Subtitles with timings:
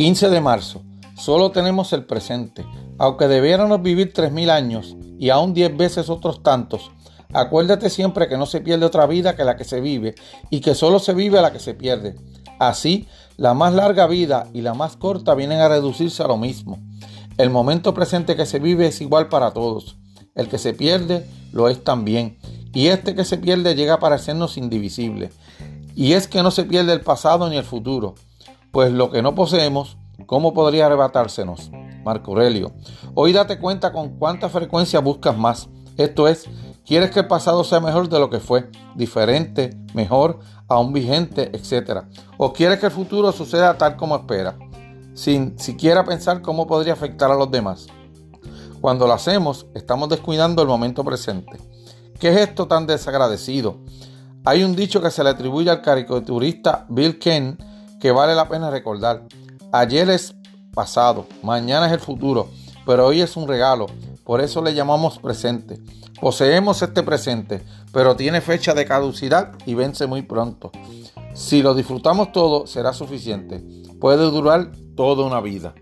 [0.00, 0.80] 15 de marzo.
[1.14, 2.64] Solo tenemos el presente.
[2.96, 6.90] Aunque debiéramos vivir 3.000 años y aún 10 veces otros tantos,
[7.34, 10.14] acuérdate siempre que no se pierde otra vida que la que se vive
[10.48, 12.16] y que solo se vive la que se pierde.
[12.58, 16.78] Así, la más larga vida y la más corta vienen a reducirse a lo mismo.
[17.36, 19.98] El momento presente que se vive es igual para todos.
[20.34, 22.38] El que se pierde lo es también.
[22.72, 25.28] Y este que se pierde llega a parecernos indivisible.
[25.94, 28.14] Y es que no se pierde el pasado ni el futuro
[28.70, 31.70] pues lo que no poseemos, ¿cómo podría arrebatársenos?
[32.04, 32.72] Marco Aurelio.
[33.14, 35.68] Hoy date cuenta con cuánta frecuencia buscas más.
[35.96, 36.48] Esto es,
[36.86, 40.38] quieres que el pasado sea mejor de lo que fue, diferente, mejor,
[40.68, 42.04] aún vigente, etc.
[42.38, 44.54] O quieres que el futuro suceda tal como esperas,
[45.14, 47.86] sin siquiera pensar cómo podría afectar a los demás.
[48.80, 51.58] Cuando lo hacemos, estamos descuidando el momento presente.
[52.18, 53.78] ¿Qué es esto tan desagradecido?
[54.44, 57.58] Hay un dicho que se le atribuye al caricaturista Bill Kane
[58.00, 59.22] que vale la pena recordar.
[59.72, 60.34] Ayer es
[60.74, 62.48] pasado, mañana es el futuro,
[62.86, 63.86] pero hoy es un regalo,
[64.24, 65.78] por eso le llamamos presente.
[66.20, 67.62] Poseemos este presente,
[67.92, 70.70] pero tiene fecha de caducidad y vence muy pronto.
[71.34, 73.64] Si lo disfrutamos todo, será suficiente.
[74.00, 75.74] Puede durar toda una vida.